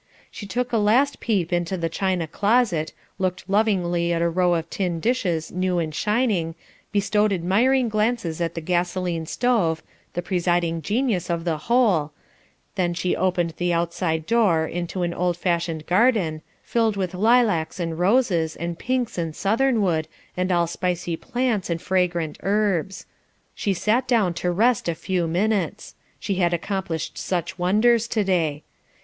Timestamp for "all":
20.51-20.65